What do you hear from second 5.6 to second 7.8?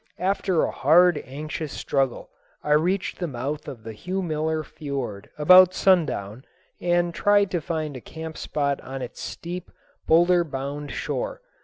sundown, and tried to